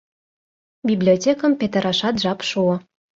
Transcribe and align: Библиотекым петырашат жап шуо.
Библиотекым 0.89 1.51
петырашат 1.59 2.15
жап 2.23 2.39
шуо. 2.49 2.75